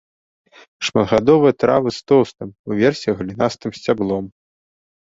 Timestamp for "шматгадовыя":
0.87-1.53